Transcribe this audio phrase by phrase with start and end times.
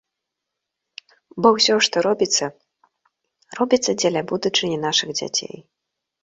[1.45, 2.45] Бо ўсё, што робіцца,
[3.61, 5.55] робіцца дзеля будучыні нашых дзяцей.